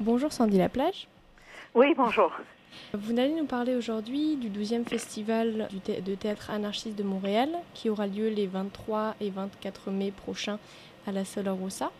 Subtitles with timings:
[0.00, 1.08] Bonjour Sandy Laplage.
[1.74, 2.32] Oui, bonjour.
[2.94, 8.06] Vous allez nous parler aujourd'hui du 12e festival de théâtre anarchiste de Montréal qui aura
[8.06, 10.58] lieu les 23 et 24 mai prochains
[11.06, 11.90] à la Sola Rossa.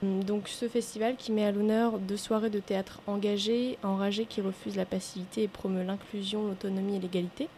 [0.00, 4.76] Donc ce festival qui met à l'honneur deux soirées de théâtre engagées, enragées qui refusent
[4.76, 7.48] la passivité et promeut l'inclusion, l'autonomie et l'égalité.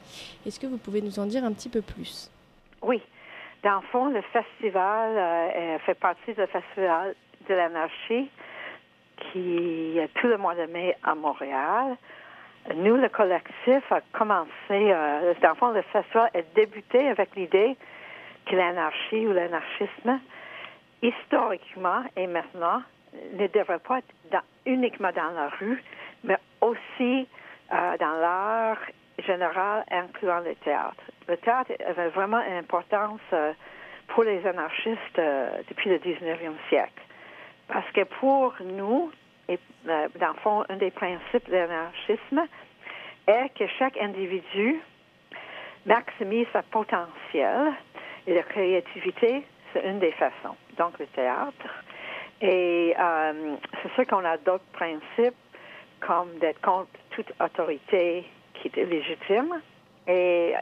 [0.46, 2.30] Est-ce que vous pouvez nous en dire un petit peu plus?
[2.80, 3.02] Oui.
[3.62, 7.14] Dans le fond, le festival euh, fait partie du festival
[7.46, 8.30] de l'anarchie
[9.16, 11.96] qui tout le mois de mai à Montréal.
[12.74, 17.76] Nous, le collectif, a commencé, euh, dans le fond, le festival a débuté avec l'idée
[18.46, 20.20] que l'anarchie ou l'anarchisme,
[21.02, 22.82] historiquement et maintenant,
[23.34, 25.82] ne devrait pas être uniquement dans la rue,
[26.22, 27.26] mais aussi
[27.72, 28.78] euh, dans l'art
[29.18, 31.02] général, incluant le théâtre.
[31.28, 33.52] Le théâtre avait vraiment une importance euh,
[34.08, 35.20] pour les anarchistes
[35.68, 37.02] depuis le 19e siècle.
[37.72, 39.10] Parce que pour nous,
[39.48, 39.58] et
[39.88, 42.42] euh, dans le fond, un des principes de l'anarchisme
[43.26, 44.78] est que chaque individu
[45.86, 47.72] maximise sa potentiel
[48.26, 50.54] et la créativité, c'est une des façons.
[50.76, 51.82] Donc, le théâtre.
[52.42, 55.34] Et euh, c'est sûr qu'on a d'autres principes,
[56.00, 59.62] comme d'être contre toute autorité qui est légitime
[60.06, 60.52] et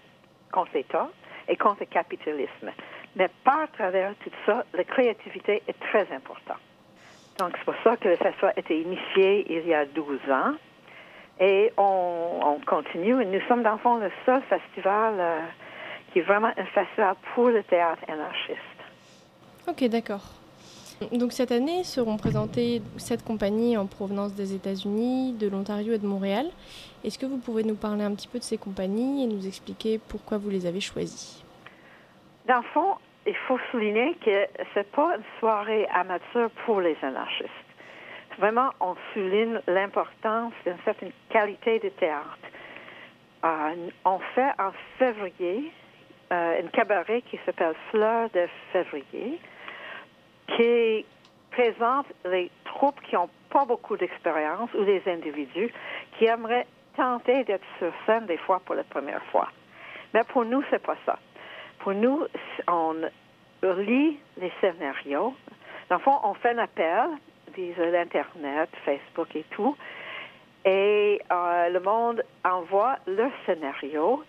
[0.52, 1.08] contre l'État
[1.48, 2.70] et contre le capitalisme.
[3.16, 6.60] Mais par travers tout ça, la créativité est très importante.
[7.40, 10.52] Donc, c'est pour ça que le festival a été initié il y a 12 ans.
[11.40, 13.24] Et on, continue.
[13.24, 15.40] Nous sommes, dans le fond, le seul festival euh,
[16.12, 18.58] qui est vraiment un festival pour le théâtre anarchiste.
[19.66, 20.34] Ok, d'accord.
[21.12, 26.06] Donc cette année seront présentées sept compagnies en provenance des États-Unis, de l'Ontario et de
[26.06, 26.46] Montréal.
[27.04, 29.98] Est-ce que vous pouvez nous parler un petit peu de ces compagnies et nous expliquer
[30.08, 31.42] pourquoi vous les avez choisies?
[32.46, 37.50] Dans le fond, il faut souligner que c'est pas une soirée amateur pour les anarchistes.
[38.38, 42.38] Vraiment, on souligne l'importance d'une certaine qualité de théâtre.
[43.44, 45.72] Euh, on fait en février
[46.32, 49.38] euh, une cabaret qui s'appelle Fleur de février,
[50.56, 51.04] qui
[51.50, 55.72] présente les troupes qui n'ont pas beaucoup d'expérience ou des individus
[56.16, 56.66] qui aimeraient
[56.96, 59.48] tenter d'être sur scène des fois pour la première fois.
[60.14, 61.18] Mais pour nous, c'est pas ça.
[61.80, 62.26] Pour nous,
[62.68, 62.94] on
[63.62, 65.34] lit les scénarios.
[65.88, 67.08] Dans le fond, on fait un appel
[67.54, 69.76] via l'Internet, Facebook et tout.
[70.64, 74.22] Et euh, le monde envoie le scénario,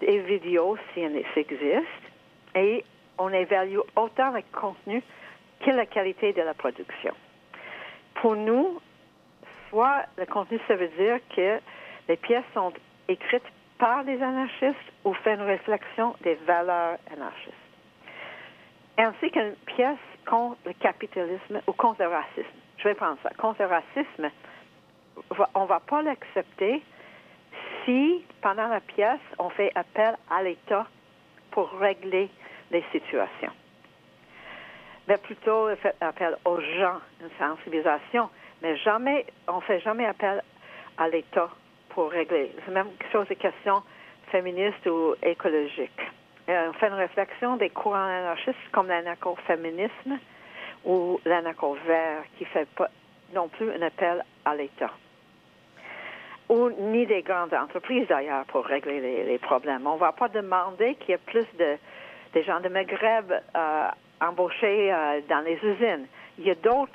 [0.00, 2.08] des vidéos si elles existent,
[2.54, 2.84] et
[3.18, 5.02] on évalue autant le contenu
[5.60, 7.12] que la qualité de la production.
[8.14, 8.80] Pour nous,
[9.68, 11.60] soit le contenu, ça veut dire que
[12.08, 12.72] les pièces sont
[13.08, 13.42] écrites
[13.78, 17.54] par les anarchistes ou fait une réflexion des valeurs anarchistes.
[18.98, 22.58] Ainsi qu'une pièce contre le capitalisme ou contre le racisme.
[22.78, 23.30] Je vais prendre ça.
[23.38, 24.30] Contre le racisme,
[25.54, 26.82] on ne va pas l'accepter
[27.84, 30.86] si, pendant la pièce, on fait appel à l'État
[31.50, 32.28] pour régler
[32.70, 33.52] les situations.
[35.06, 38.28] Mais plutôt, on fait appel aux gens, une sensibilisation.
[38.62, 40.42] Mais jamais, on ne fait jamais appel
[40.98, 41.48] à l'État
[41.98, 42.52] pour régler.
[42.64, 43.82] C'est même chose de questions
[44.30, 46.00] féministes ou écologiques.
[46.48, 50.20] Euh, on fait une réflexion des courants anarchistes comme l'anarcho-féminisme
[50.84, 52.88] ou l'anarcho-vert qui fait pas
[53.34, 54.92] non plus un appel à l'État.
[56.48, 59.84] Ou ni des grandes entreprises d'ailleurs pour régler les, problèmes.
[59.84, 61.78] On ne va pas demander qu'il y ait plus de
[62.32, 63.88] des gens de Maghreb euh,
[64.20, 66.06] embauchés euh, dans les usines.
[66.38, 66.92] Il y a d'autres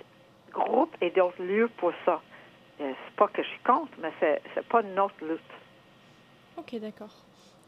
[0.54, 2.22] groupes et d'autres lieux pour ça.
[2.82, 5.42] Euh, c'est pas que je suis contre, mais c'est, c'est pas notre lutte.
[6.58, 7.14] Ok, d'accord.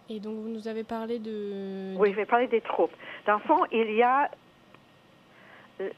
[0.10, 1.96] Et donc, vous nous avez parlé de...
[1.98, 2.94] Oui, je vais parler des troupes.
[3.26, 4.30] Dans le fond, il y a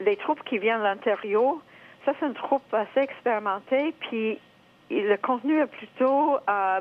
[0.00, 1.60] les troupes qui viennent de l'Ontario.
[2.04, 4.38] Ça, c'est une troupe assez expérimentée, puis
[4.90, 6.80] le contenu est plutôt euh,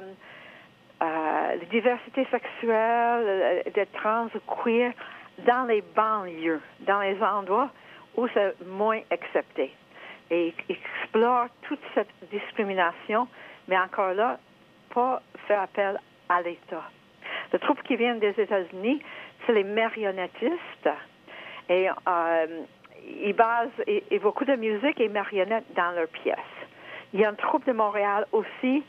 [1.02, 4.28] euh, la diversité sexuelle, des trans,
[4.64, 4.94] queer,
[5.46, 7.70] dans les banlieues, dans les endroits
[8.16, 9.72] où c'est moins accepté
[10.30, 13.28] et explore toute cette discrimination,
[13.68, 14.40] mais encore là,
[14.94, 16.00] pas faire appel
[16.30, 16.84] à l'État.
[17.54, 19.02] Les troupes qui viennent des États-Unis,
[19.46, 20.90] c'est les marionnettistes.
[21.70, 22.64] Et euh,
[23.24, 26.38] ils basent et, beaucoup de musique et marionnettes dans leurs pièces.
[27.14, 28.84] Il y a une troupe de Montréal aussi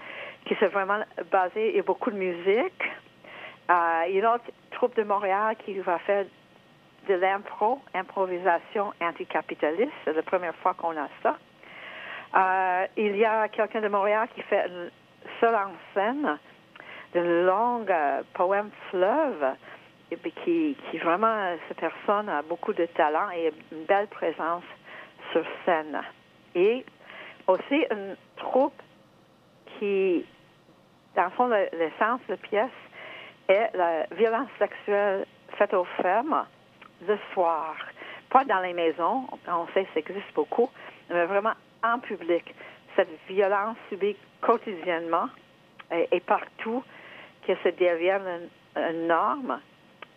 [0.45, 2.83] qui s'est vraiment basée et beaucoup de musique.
[3.71, 6.25] Euh, il y a une autre troupe de Montréal qui va faire
[7.09, 9.93] de l'impro, improvisation anticapitaliste.
[10.05, 11.37] C'est la première fois qu'on a ça.
[12.37, 14.71] Euh, il y a quelqu'un de Montréal qui fait
[15.41, 16.39] seul en scène
[17.15, 19.55] de longues euh, poèmes fleuves
[20.11, 24.65] et qui, qui vraiment, cette personne a beaucoup de talent et une belle présence
[25.33, 26.01] sur scène.
[26.55, 26.85] Et
[27.47, 28.81] Aussi, une troupe
[29.79, 30.25] qui,
[31.17, 32.71] dans le fond, l'essence de la pièce
[33.49, 35.27] est la violence sexuelle
[35.57, 36.45] faite aux femmes
[37.07, 37.77] le soir.
[38.31, 40.71] Pas dans les maisons, on sait que ça existe beaucoup,
[41.09, 42.55] mais vraiment en public.
[42.97, 45.29] Cette violence subie quotidiennement
[45.91, 46.83] et, partout,
[47.47, 49.61] que ça devienne une, norme.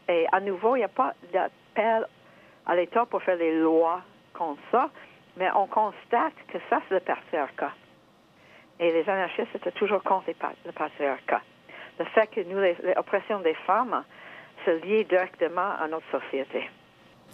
[0.09, 2.05] Et à nouveau, il n'y a pas d'appel
[2.65, 4.01] à l'État pour faire des lois
[4.33, 4.89] contre ça,
[5.37, 7.71] mais on constate que ça, c'est le patriarcat.
[8.79, 10.31] Et les anarchistes étaient toujours contre
[10.65, 11.41] le patriarcat.
[11.99, 12.59] Le fait que nous,
[12.95, 14.03] l'oppression des femmes,
[14.65, 16.69] se lie directement à notre société.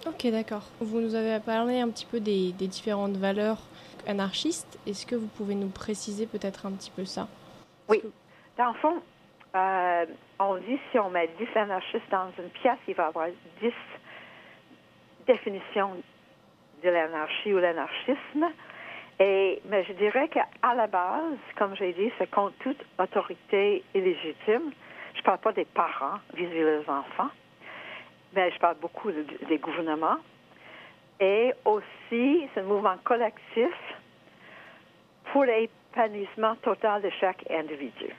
[0.05, 0.63] Ok, d'accord.
[0.79, 3.59] Vous nous avez parlé un petit peu des, différentes valeurs
[4.07, 4.79] anarchistes.
[4.85, 7.27] Est-ce que vous pouvez nous préciser peut-être un petit peu ça?
[7.89, 8.01] Oui.
[8.57, 9.01] Dans le fond,
[9.55, 10.05] euh,
[10.39, 13.27] on dit si on met 10 anarchistes dans une pièce, il va y avoir
[13.61, 13.73] 10
[15.25, 15.91] définitions
[16.83, 18.47] de l'anarchie ou l'anarchisme.
[19.19, 20.45] Et, mais je dirais qu'à
[20.75, 24.71] la base, comme j'ai dit, c'est contre toute autorité illégitime.
[25.17, 27.29] Je ne parle pas des parents vis-à-vis des enfants,
[28.33, 30.17] mais je parle beaucoup des gouvernements.
[31.19, 33.73] Et aussi, c'est un mouvement collectif
[35.31, 38.13] pour l'épanouissement total de chaque individu.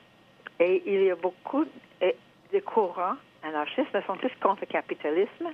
[0.59, 1.65] Et il y a beaucoup
[2.03, 5.51] de courants anarchistes, mais sont tous contre le capitalisme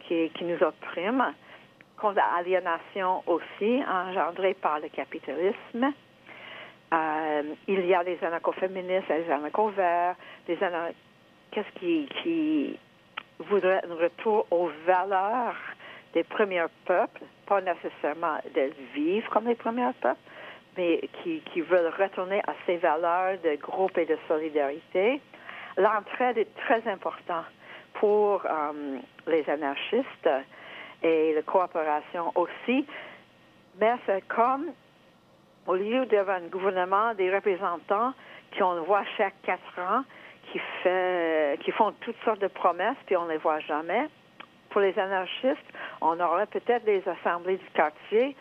[0.00, 1.34] qui, qui nous opprime
[1.98, 5.92] contre l'aliénation aussi, engendrée par le capitalisme.
[6.92, 10.16] Euh, il y a des anarcho-féministes, des anarcho-verts,
[10.60, 10.94] anarcho
[11.50, 12.78] qu'est-ce qui, qui
[13.38, 15.56] voudraient un retour aux valeurs
[16.12, 20.20] des premiers peuples, pas nécessairement de vivre comme les premiers peuples,
[20.76, 25.20] mais qui, qui veulent retourner à ces valeurs de groupe et de solidarité.
[25.76, 27.46] L'entraide est très importante
[27.94, 30.30] pour euh, les anarchistes
[31.02, 32.86] et la coopération aussi.
[33.80, 34.66] Mais c'est comme,
[35.66, 38.12] au lieu d'avoir un gouvernement, des représentants
[38.52, 40.04] qui on voit chaque quatre ans,
[40.50, 44.08] qui, fait, qui font toutes sortes de promesses, puis on ne les voit jamais.
[44.70, 45.58] Pour les anarchistes,
[46.00, 48.36] on aurait peut-être des assemblées du quartier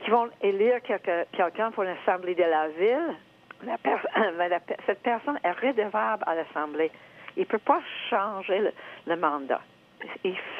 [0.00, 3.14] qui vont élire quelqu'un pour l'assemblée de la ville.
[4.86, 6.90] cette personne est redevable à l'assemblée.
[7.36, 7.80] Il ne peut pas
[8.10, 8.72] changer le,
[9.06, 9.60] le mandat.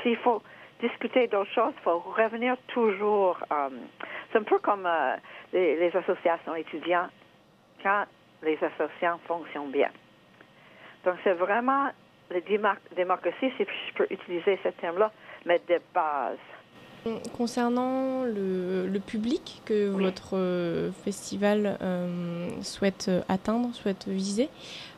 [0.03, 0.43] S'il faut
[0.81, 3.39] discuter d'autres choses, il faut revenir toujours.
[3.51, 3.69] Euh,
[4.33, 5.17] c'est un peu comme euh,
[5.53, 7.11] les, associations étudiantes,
[7.83, 8.05] quand
[8.43, 9.91] les associations fonctionnent bien.
[11.05, 11.91] Donc, c'est vraiment
[12.31, 15.13] la démocratie, si je peux utiliser ce terme-là,
[15.45, 16.39] mais de base.
[17.37, 21.77] Concernant le, public que votre euh, festival
[22.63, 24.49] souhaite atteindre, souhaite viser,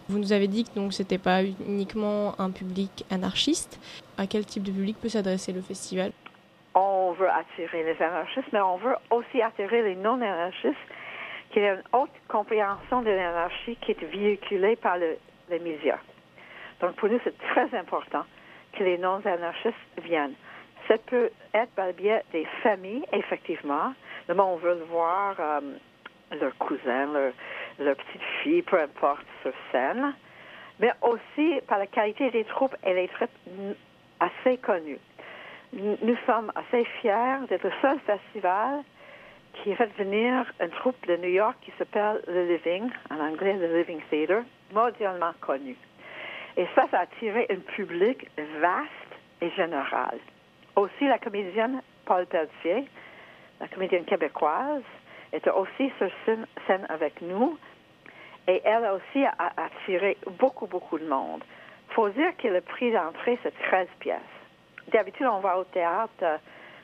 [0.08, 3.80] vous nous avez dit que donc c'était pas uniquement un public anarchiste.
[4.18, 6.12] À quel type de public peut s'adresser le festival?
[7.14, 10.76] Veut attirer les anarchistes, mais on veut aussi attirer les non-anarchistes,
[11.50, 15.18] qui ont une haute compréhension de l'anarchie qui est véhiculée par les
[15.60, 15.98] médias.
[16.80, 18.24] Donc pour nous, c'est très important
[18.72, 20.34] que les non-anarchistes viennent.
[20.88, 23.94] Ça peut être par le biais des familles, effectivement.
[24.28, 25.60] Mais on veut le voir, euh,
[26.38, 27.32] leurs cousins, leurs
[27.78, 30.14] leur petite fille, peu importe, sur scène,
[30.78, 33.28] mais aussi par la qualité des troupes, elle est très,
[34.20, 34.98] assez connue.
[35.72, 38.82] Nous sommes assez fiers d'être le seul festival
[39.54, 43.72] qui fait venir une troupe de New York qui s'appelle The Living, en anglais The
[43.72, 44.42] Living Theater,
[44.72, 45.76] mondialement connue.
[46.56, 48.28] Et ça, ça a attiré un public
[48.60, 48.90] vaste
[49.40, 50.18] et général.
[50.76, 52.88] Aussi, la comédienne Paul Pelletier,
[53.60, 54.82] la comédienne québécoise,
[55.32, 57.58] était aussi sur scène avec nous
[58.46, 59.24] et elle a aussi
[59.56, 61.42] attiré beaucoup, beaucoup de monde.
[61.88, 64.20] Il faut dire que le prix d'entrée, c'est 13 pièces.
[64.92, 66.36] D'habitude, on va au théâtre, euh,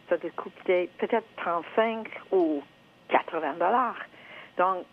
[0.08, 2.62] ça doit coûter peut-être 35 ou
[3.08, 3.98] 80 dollars.
[4.56, 4.84] Donc,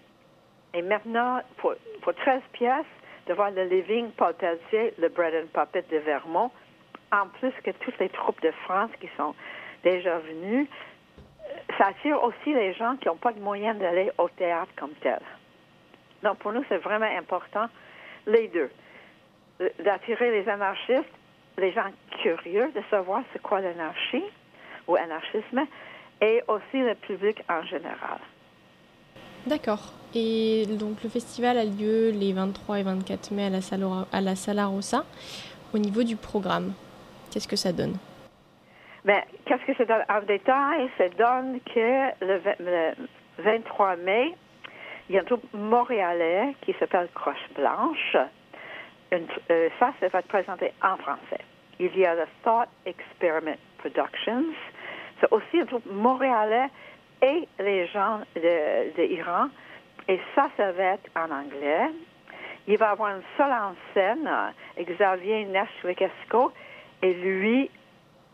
[0.74, 2.86] et maintenant, pour, pour 13 pièces,
[3.28, 6.52] de voir le Living Pelletier, le Bread and Puppet de Vermont,
[7.12, 9.36] en plus que toutes les troupes de France qui sont
[9.84, 10.68] déjà venues,
[11.78, 15.20] ça attire aussi les gens qui n'ont pas de moyens d'aller au théâtre comme tel.
[16.24, 17.68] Donc, pour nous, c'est vraiment important,
[18.26, 18.70] les deux.
[19.80, 21.06] D'attirer les anarchistes,
[21.58, 21.90] les gens
[22.22, 24.24] curieux de savoir c'est quoi l'anarchie
[24.88, 25.66] ou anarchisme,
[26.22, 28.20] et aussi le public en général.
[29.46, 29.94] D'accord.
[30.16, 33.60] Et donc le festival a lieu les 23 et 24 mai à la,
[34.12, 35.06] à la Sala Rossa.
[35.74, 36.74] Au niveau du programme,
[37.32, 37.98] qu'est-ce que ça donne?
[39.04, 40.90] Ben, qu'est-ce que ça donne en détail?
[40.98, 42.94] Ça donne que le,
[43.40, 44.34] 23 mai,
[45.10, 48.18] il y a un groupe montréalais qui s'appelle Croche Blanche.
[49.14, 51.44] Euh, ça, ça va être présenté en français.
[51.80, 54.54] Il y a le Thought Experiment Productions.
[55.20, 56.70] C'est aussi un groupe montréalais
[57.22, 59.48] et les gens de, Iran.
[60.08, 61.90] Et ça, ça va être en anglais.
[62.68, 64.30] Il va avoir une seule en scène,
[64.78, 66.52] Xavier Nashvekesco,
[67.02, 67.70] et lui,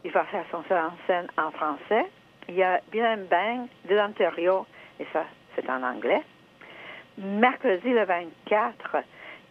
[0.04, 2.08] il va faire son seul en scène en français.
[2.50, 4.66] Il y a Bill Bang de l'Ontario,
[5.00, 5.26] et ça,
[5.56, 6.24] c'est en anglais.
[7.18, 8.98] Mercredi le 24,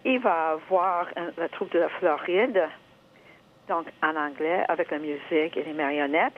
[0.05, 1.07] il va avoir
[1.37, 2.69] la troupe de la Floride,
[3.69, 6.33] donc en anglais, avec la musique et les marionnettes.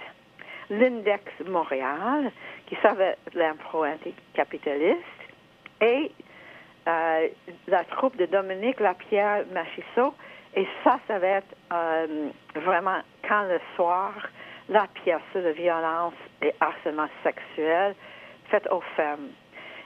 [0.71, 2.31] L'Index Montréal,
[2.67, 5.01] qui savait l'impro anticapitaliste,
[5.81, 6.11] et
[6.87, 7.29] euh,
[7.67, 10.15] la troupe de Dominique Lapierre Machisso.
[10.55, 14.13] Et ça, ça va être euh, vraiment quand le soir,
[14.69, 17.95] la pièce de violence et harcèlement sexuel
[18.51, 19.31] faite aux femmes.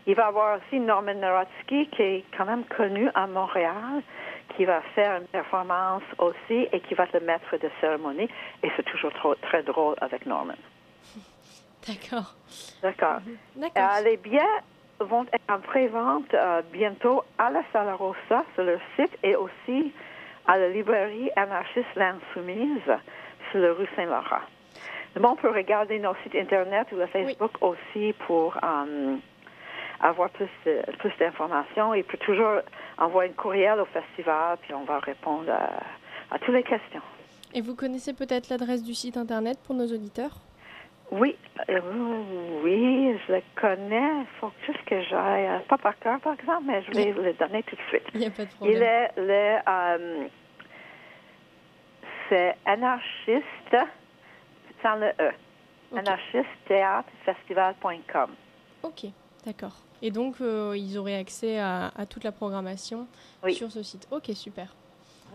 [0.08, 4.02] Il va y avoir aussi Norman Narodsky, qui est quand même connu à Montréal,
[4.56, 8.26] qui va faire une performance aussi et qui va être le maître de cérémonie.
[8.62, 10.54] Et c'est toujours trop, très drôle avec Norman.
[11.86, 12.34] D'accord.
[12.82, 13.18] D'accord.
[13.58, 14.40] Euh, les billets
[14.98, 19.92] vont être en pré-vente euh, bientôt à la Sala Rosa sur le site et aussi
[20.46, 22.96] à la librairie anarchiste L'Insoumise
[23.50, 24.40] sur la rue Saint-Laurent.
[25.16, 29.16] Bon, on peut regarder nos sites Internet ou le Facebook aussi pour euh,
[30.00, 30.48] avoir plus,
[30.98, 31.94] plus d'informations.
[31.94, 32.60] Il peut toujours
[32.98, 37.02] envoyer un courriel au festival, puis on va répondre à, toutes les questions.
[37.54, 40.36] Et vous connaissez peut-être l'adresse du site Internet pour nos auditeurs?
[41.10, 41.36] Oui,
[41.70, 41.80] euh,
[42.62, 44.20] oui, je le connais.
[44.20, 47.62] Il faut juste que j'aille, pas par cœur par exemple, mais je vais le donner
[47.62, 48.02] tout de suite.
[48.12, 48.76] Il n'y a pas de problème.
[48.76, 50.28] Il est le, euh,
[52.28, 53.76] c'est anarchiste,
[54.82, 55.32] sans le E.
[55.90, 56.00] Okay.
[56.00, 58.30] anarchistethéâtrefestival.com.
[58.82, 59.06] Ok,
[59.44, 59.76] d'accord.
[60.02, 63.06] Et donc, euh, ils auraient accès à, toute la programmation
[63.50, 64.06] sur ce site.
[64.10, 64.74] Ok, super.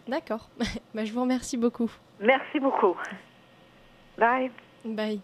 [0.07, 0.50] D'accord.
[0.93, 1.91] bah, je vous remercie beaucoup.
[2.19, 2.95] Merci beaucoup.
[4.17, 4.51] Bye.
[4.86, 5.22] Bye.